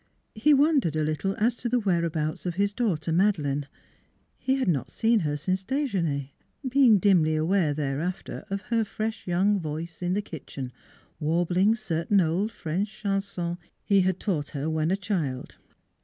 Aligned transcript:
He 0.33 0.51
wondered 0.51 0.95
a 0.95 1.03
little 1.03 1.35
as 1.37 1.53
to 1.57 1.69
the 1.69 1.79
whereabouts 1.79 2.47
of 2.47 2.55
his 2.55 2.73
daughter 2.73 3.11
Madeleine. 3.11 3.67
He 4.39 4.55
had 4.55 4.67
not 4.67 4.89
seen 4.89 5.19
her 5.19 5.37
since 5.37 5.61
dejeuner, 5.63 6.31
being 6.67 6.97
dimly 6.97 7.35
aware 7.35 7.71
thereafter 7.75 8.43
of 8.49 8.61
her 8.73 8.83
fresh 8.83 9.27
young 9.27 9.59
voice 9.59 10.01
in 10.01 10.15
the 10.15 10.23
kitchen 10.23 10.71
warbling 11.19 11.75
certain 11.75 12.19
old 12.19 12.51
French 12.51 12.91
chansons 13.03 13.59
he 13.83 14.01
had 14.01 14.19
taught 14.19 14.47
her 14.57 14.67
when 14.67 14.89
a 14.89 14.97
child. 14.97 15.57